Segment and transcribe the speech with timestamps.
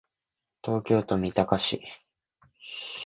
[0.63, 1.83] 東京都三鷹市